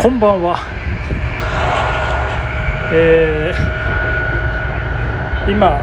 [0.00, 0.60] こんばんは。
[2.92, 5.80] えー今、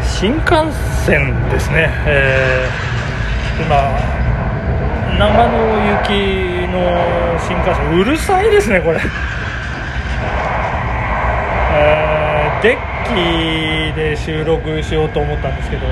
[0.00, 0.70] 新幹
[1.04, 3.74] 線ですね、えー今、
[5.18, 5.58] 長野
[5.98, 6.10] 行き
[6.70, 6.78] の
[7.40, 9.00] 新幹線、うるさいですね、これ。
[11.74, 15.82] えーデッキで収録しようと思ったんですけど、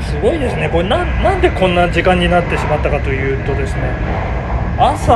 [0.00, 3.92] すごいですね、これな、なんでこんな時間になってしまったかというとですね、
[4.80, 5.10] 朝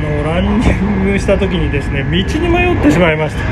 [0.00, 3.42] のランニングした時にですね道に迷ってしまいました。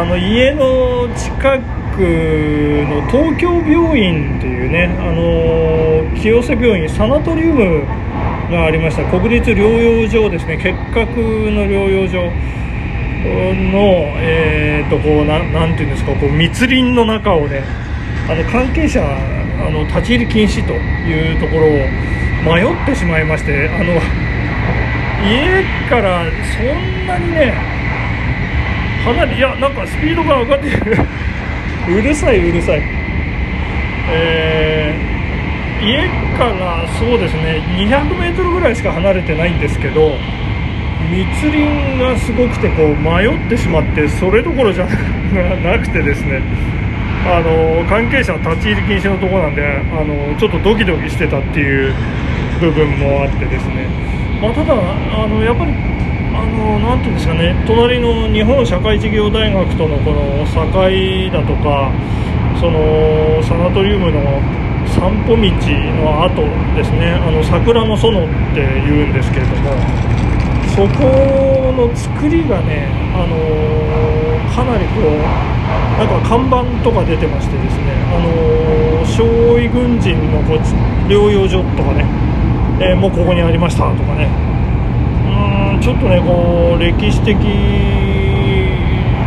[0.00, 2.02] あの家の近く
[2.86, 7.86] の東京病院っていうねあの清瀬病院サナトリウム
[8.50, 9.04] がありました。
[9.10, 9.62] 国立療
[10.02, 10.58] 養所ですね。
[10.58, 12.30] 結核の療養所の、
[14.20, 17.64] えー、とこうななんていうんですかこう密林の中をね
[18.28, 23.94] あの関係者あの立ち入り禁止というところを迷ってしまいましてあの
[25.28, 26.24] 家から
[26.56, 27.52] そんなにね
[29.04, 30.96] 離れいやなんかスピードが上がってる
[31.98, 32.82] うるさいうるさい。
[34.12, 35.10] えー
[35.82, 40.12] 家からそうですね200メートルぐらいしか離れてないんですけど
[41.10, 46.42] 密林がすごくてこう迷ってしまってそれどころじゃなくてですね
[47.26, 51.94] あの関係者立ち入り禁止のとこなんであのちょっとドキドキしてたっていう
[52.60, 53.88] 部分もあってですね、
[54.40, 55.72] まあ、ただあのやっぱり
[56.36, 57.56] あのなていうんですかね。
[57.66, 60.60] 隣の日本社会事業大学とのこの境
[61.32, 61.90] だとか
[62.60, 64.20] そのサナトリウムの
[64.86, 66.44] 散歩道の後
[66.76, 67.16] ですね。
[67.16, 70.20] あの桜の園っていうんですけれども。
[70.70, 73.36] そこの作りがねあの
[74.54, 75.50] かなりこう
[75.98, 80.56] なんか看板とか出てましてですね、あのー、傷痍軍人のこ
[81.08, 82.06] 療養所とかね、
[82.80, 84.24] えーもうここにありましたとかね、
[85.76, 87.36] うん、ちょっとね、こう歴史的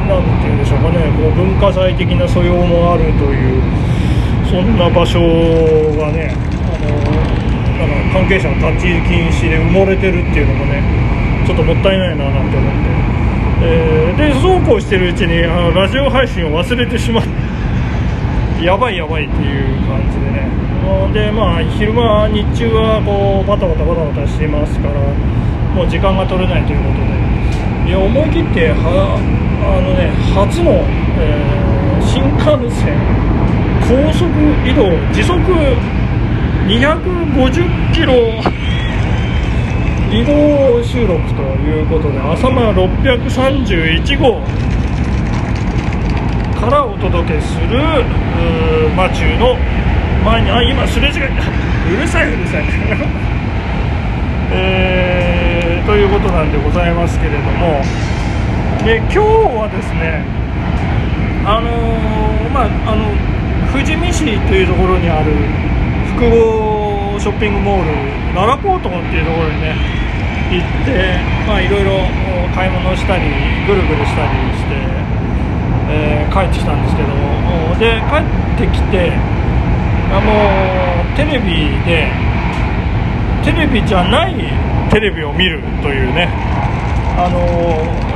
[0.10, 3.62] なんていうんでしょうかね、こう文化財的な素養もあるという、
[4.50, 5.22] そんな場所
[6.02, 6.98] がね、あの
[7.78, 10.82] なんか関係者の立ち入り禁止で埋もれてるっていうのもね、
[11.46, 12.94] ちょっともったいないななんて思って。
[13.66, 17.24] えーでそうこうしてるうちにあのラジオ配信を忘れてしまっ
[18.60, 20.33] てやばいやばいっていう感じで
[21.14, 25.00] でまあ昼間日中はこうバタバタバタバタしてますから
[25.76, 27.14] もう時間が取れないということで。
[27.86, 30.72] いや思い切ってはあのね初の、
[31.20, 31.64] えー
[32.04, 32.94] 新幹線
[33.82, 34.30] 高速
[34.68, 35.40] 移動時速
[36.68, 38.14] 250キロ
[40.12, 44.42] 移動収録ということで朝間631号
[46.60, 49.56] からお届けするうーマチューの
[50.24, 52.64] 前にあ今すれ違いうるさいうるさい。
[54.52, 57.82] えーということなんでございますけれども。
[58.84, 60.26] で今日はですね
[61.48, 63.06] あのーまああの
[63.72, 65.32] 富士見市というところにある
[66.20, 69.76] 複合ショッピングモールララポートっていうところにね
[70.52, 71.16] 行って
[71.48, 72.04] まあいろいろ
[72.54, 73.24] 買い物したり
[73.66, 74.76] ぐるぐるしたりして、
[75.90, 77.08] えー帰ってきたんですけど
[77.80, 79.12] で帰ってきて
[80.14, 82.08] あのテレビで
[83.44, 84.36] テレビじゃない
[84.92, 86.30] テレビを見るというね
[87.18, 87.42] あの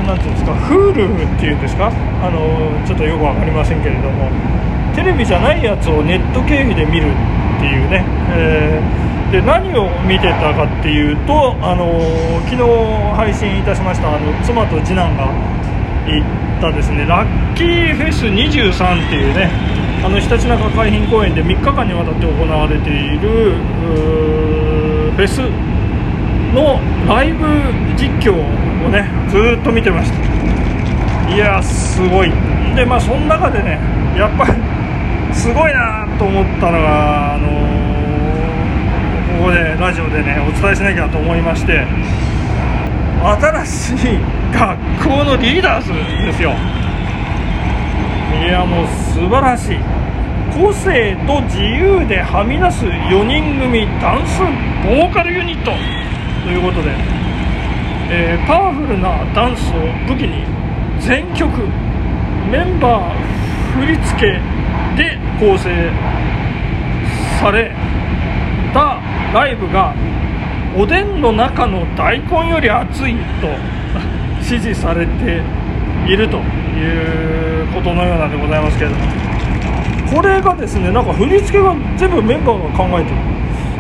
[0.06, 4.30] なんていうんですか Hulu っていうんですかあのちょっとよくわかりませんけれども
[4.96, 12.00] テレビじゃないやつをネット経由で見るっていうね、えーで何を見てたかっていうと、あの
[12.48, 12.64] 昨日
[13.16, 15.28] 配信いたしましたあの妻と次男が
[16.08, 23.56] 行ったですねラッキーフェス23っていうねあのひたちなか海浜公園で3日間にわたって行われている
[25.16, 25.42] フェス
[26.54, 27.46] のライブ
[27.98, 30.18] 実況をねずっと見てました。
[31.34, 32.32] いやすごい。
[32.76, 33.80] でまあその中でね
[34.16, 34.54] やっぱり
[35.34, 37.48] すごいなと思ったのがあの
[39.40, 41.86] ここでラジオでねお伝えしなきゃと思いまして
[43.22, 44.20] 新しい
[44.54, 46.54] 学校のリーダーズですよ。
[48.44, 49.78] いやもう素晴らしい
[50.54, 54.40] 個性と自由ではみ出す4人組ダンス
[54.86, 55.72] ボーカルユニット
[56.44, 56.92] ということで、
[58.10, 59.74] えーパワフルなダンスを
[60.08, 60.46] 武器に
[61.02, 61.52] 全曲
[62.50, 63.28] メンバー
[63.80, 64.40] 振り付け
[64.96, 65.92] で構成
[67.40, 67.72] され
[68.74, 69.02] た
[69.34, 69.94] ライブが
[70.78, 73.48] おでんの中の大根より熱いと
[74.42, 75.42] 支持されて
[76.08, 79.28] いるということのようなんでございますけれども。
[80.08, 83.18] これがですねなんか振り付けが全部メンバーが考えてる。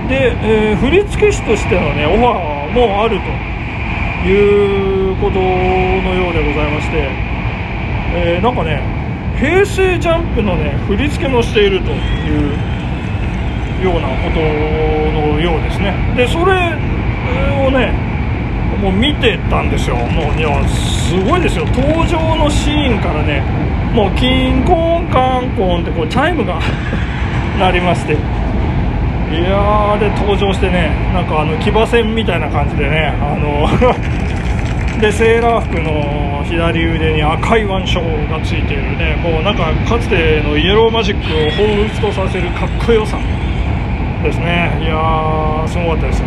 [0.09, 7.09] で、えー、振付師としてのねオファーもあるということのようでございまして、
[8.13, 8.81] えー、なんかね
[9.39, 12.51] 平成ジャンプのね振り付けもしているという
[13.83, 15.93] ようなことのようですね。
[16.15, 16.75] でそれ
[17.65, 18.06] をね
[18.81, 19.95] もう見てたんですよ。
[19.95, 21.65] もういやすごいですよ。
[21.67, 23.41] 登場のシーンからね
[23.93, 26.59] もうキンコンカンコンってこうチャイムが
[27.59, 28.13] 鳴りまして。
[28.13, 33.67] いやで登場してねなんかあの騎馬戦みたいな感じでねあの
[35.01, 43.17] でセーラー服の左腕に赤い腕章がついているねもうなんかかつてのイエローマジックを彷彿とさせるかっこよさ
[44.23, 44.71] ですね。
[44.81, 46.25] いやーすごかったですよ。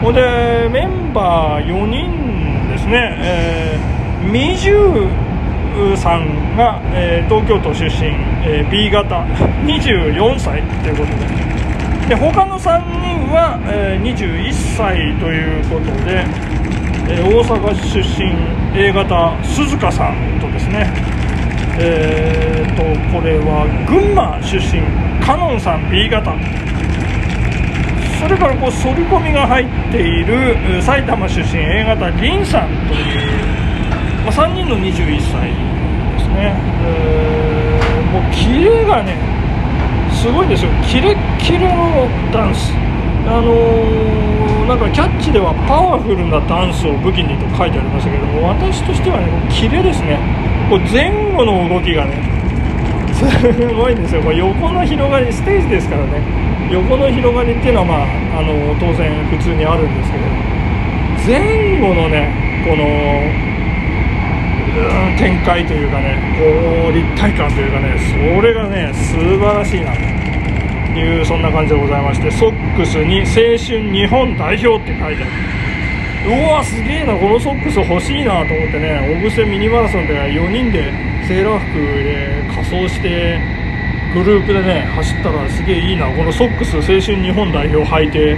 [0.00, 8.08] ほんでメンバー4人ですね、えー、ミジューさんが、えー、東京都出身、
[8.44, 9.24] えー、B 型。
[9.64, 10.62] 24歳。
[10.82, 12.08] ということで。
[12.08, 16.24] で他の3人は、えー、21歳ということで、
[17.08, 18.32] えー、大阪出身。
[18.78, 19.44] A 型。
[19.44, 20.86] 鈴鹿さんとですね。
[21.78, 22.82] えーと
[23.12, 24.82] これは群馬出身。
[25.24, 25.90] カノンさん。
[25.90, 26.32] B 型。
[28.20, 36.54] それからこう反り込みが入っている埼玉出身 A 型凛さんという、まあ、3人の21歳ですね、
[36.84, 39.36] えー、もうキレがね
[40.16, 40.70] すごいですよ。
[40.88, 42.72] キレッキレのダンス。
[43.28, 50.18] あのー、なんかキャッチではパワフルなダンスを武器にと書いてありましたけども私としてはねキレですね。
[50.70, 52.35] こう前後の動きがね
[53.16, 54.22] すごいんですよ。
[54.22, 56.20] これ横の広がりステージですからね。
[56.70, 57.94] 横の広がりっていうのは、ま
[58.36, 60.56] あ、あの当然普通にあるんですけど。
[61.26, 62.30] 前後のね
[62.64, 62.86] この
[65.18, 69.92] 展開というかねこう立体感というかねそれがね素晴らしいな
[70.94, 75.32] というそんな感じでございましてソックスに「青春日本代表」って書いてある。
[76.26, 80.92] うわすげえなこのソックス欲しいなと思ってね小布施ミニマラソンで4人で
[81.26, 81.74] セーラー服
[82.04, 83.40] で仮装して
[84.14, 88.36] グループでね走ったらすげえいいなこのソックス青春日本代表履いて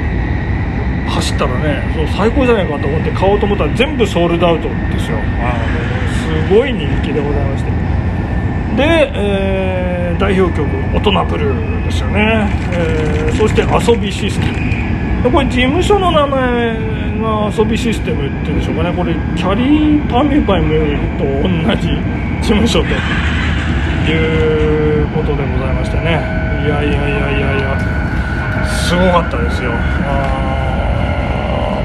[1.06, 5.19] 走ったらねそう最高じゃないかと思って買おうと思ったら全部ソールドアウトですよ。
[5.19, 7.70] あのすごい人気でございまして。
[8.76, 13.62] で、えー、代表曲「大人ブルー」ですよね、えー、そして
[13.93, 18.92] 「遊びシステム」これ事務所の名前が遊びシステムっていうんでしょうかね。
[18.96, 21.88] これキャリーパミュパミュと同じ
[22.40, 22.88] 事務所と
[24.10, 26.04] いうことでございましてね。
[26.64, 27.78] いやいやいやいやいや。
[28.66, 29.72] すごかったですよ。
[29.74, 30.14] あ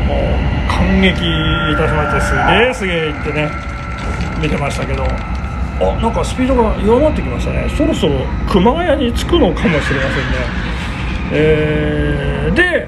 [0.08, 2.22] もう感激いたしまして。
[2.22, 3.50] すげえすげえ言ってね。
[4.42, 5.04] 見てましたけど。
[5.04, 7.68] あなんかスピードが弱まってきましたね。
[7.76, 10.04] そろそろ熊谷に着くのかもしれませんね。
[11.32, 12.88] えー、で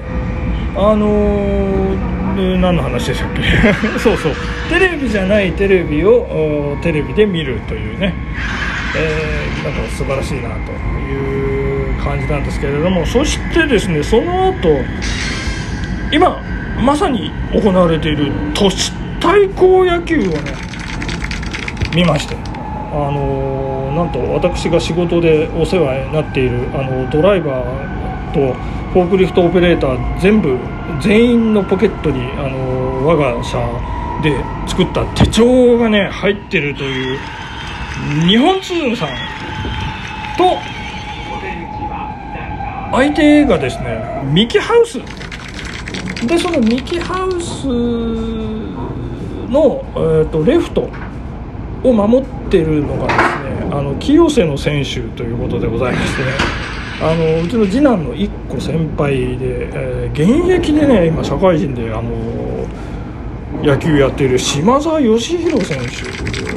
[0.76, 3.42] あのー、何の話でしたっけ？
[3.98, 4.32] そうそう。
[4.68, 8.14] テレビじゃないテレビをテレビで見るというね。
[8.96, 10.72] えー、なんか素晴らしいなと
[11.10, 13.04] いう感じなんですけれども。
[13.06, 14.80] そしてですねその後
[16.12, 16.40] 今
[16.80, 20.52] まさに行われている都市対抗野球をね
[21.94, 22.36] 見まして。
[22.92, 28.54] あのー、なんと私が仕事でお世話になっているあのドライバーと
[28.94, 30.56] フォークリフトオペレーター全部
[31.00, 33.58] 全員のポケットに、あの、我が社
[34.22, 37.18] で作った手帳がね入ってるという
[38.26, 39.08] 日本通さん
[40.36, 40.58] と
[42.92, 45.00] 相手がですねミキハウス。
[46.26, 47.66] でそのミキハウス
[49.52, 50.88] の、えーと、レフト
[51.82, 56.65] を守ってるのがですねあの清瀬の選手ということでございましてね。
[57.00, 62.66] あのうちの次男の1個先輩で、えー、現役でね今社会人であの
[63.62, 65.86] 野球やっている島澤義弘選手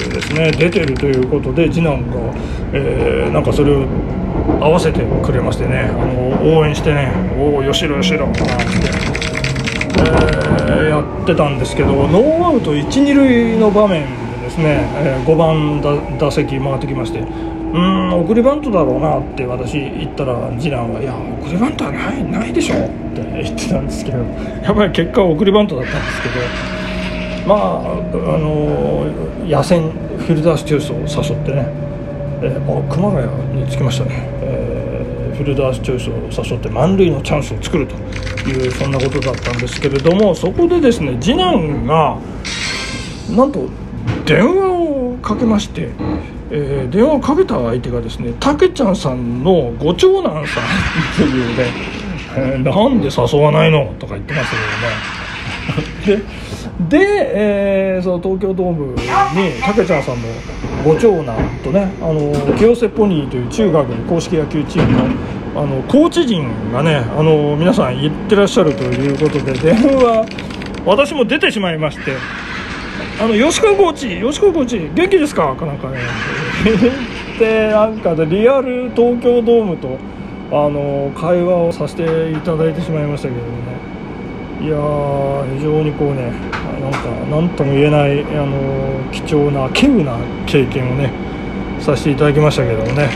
[0.10, 2.34] ですね出てるということで次男が、
[2.74, 3.86] えー、なんかそれを
[4.62, 8.42] 合わせてくれましてねあの応援してね「おお義弘義弘」なんて、
[10.68, 14.04] えー、やってたんですけどノーアウト一二塁の場面
[14.38, 17.24] でですね、えー、5番打席回ってきまして
[17.74, 24.18] うん送りバントだろうなって私言ったら次男が「いや送りバントはないないでしょ」って 言ってたんですけど
[24.64, 26.80] やっぱり結果は送りバントだったんですけど。
[27.48, 29.08] まああの
[29.48, 31.66] 野戦フィルダースチョイスを誘ってね、
[32.44, 33.26] えー、あ熊谷
[33.60, 37.96] に着きましたね、えー、フィルダースチョイスを誘って満塁のチャンスを作ると
[38.48, 42.18] いうそんなことだったんですけれどもそこでですね次男が
[43.32, 43.68] なんと
[44.26, 45.90] 電話をかけまして、
[46.52, 50.64] えー、電話をかけた相手がですねたけちゃんさんのご長男さん。
[50.64, 51.72] っていうね
[52.36, 54.56] えーなんで誘わないの?」とか言ってました
[56.08, 56.24] けどね。
[56.90, 58.98] でで、えーその東京ドームに
[59.62, 60.28] たけちゃんさんの
[60.84, 65.04] ご長男とねあの清瀬ポニーという中学の公式野球チームの
[65.56, 70.26] あのコーチ陣がねあの皆さん行ってらっしゃるということで電話
[70.86, 72.14] 私も出てしまいまして。
[73.22, 75.56] あの吉川コーチ吉川コーチ元気ですか？
[75.56, 75.98] かなんかね。
[77.40, 79.98] でなんかでリアル東京ドームと
[80.52, 83.48] あの会話をさせていただいてしまいましたけどね。
[84.62, 84.76] いや
[85.58, 86.32] 非常にこうね
[86.82, 86.98] なんか
[87.32, 88.58] 何とも言えないあの
[89.12, 90.14] 貴重な稀有な
[90.46, 91.12] 経験をね
[91.80, 93.10] させていただきましたけどもね。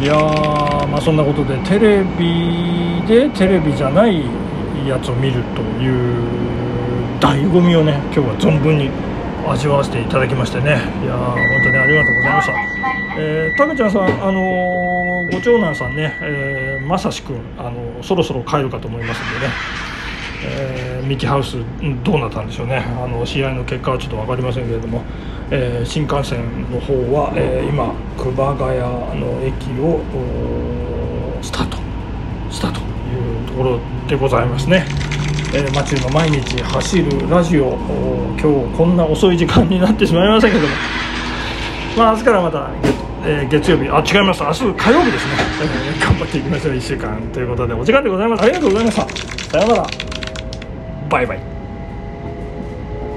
[0.00, 4.20] いやまあそんなことでテレビでテレビじゃない
[4.86, 5.94] やつを見るという
[7.20, 8.90] 醍醐味をね今日は存分に
[9.48, 10.80] 味わわせていただきましてね。
[11.02, 12.54] いやー本当にありがとうございました。
[13.18, 19.52] えー、たけちゃんさんあのーご長男さんね、えまさしくんあのそろそろ帰るかと思いますんでね。
[20.44, 21.58] えーミキハウス
[22.02, 22.84] どうなったんでしょうね。
[23.02, 25.02] あの試合の結果はちょっと分かりませんけれども、
[25.50, 28.78] えー新幹線の方は、えー今熊谷
[29.20, 30.00] の駅を
[31.42, 31.78] スタート。
[32.50, 34.86] したというところでございますね、
[35.56, 37.78] えー、街の毎日走るラジオ
[38.38, 40.66] 今日こんな遅い時間になってしまいましたけども。
[41.96, 42.94] まあ明日からまた月,、
[43.24, 43.88] えー月曜日。
[43.88, 44.42] あ違います。
[44.42, 45.32] 明日火曜日ですね、
[45.62, 46.74] え ー頑張っていきましょう。
[46.74, 48.42] 1週間ということでお時間でございます。
[48.42, 49.08] ありがとうございました。
[49.50, 49.86] さようなら。
[51.08, 51.55] バイバイ。